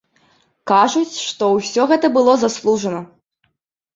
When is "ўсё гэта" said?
1.57-2.07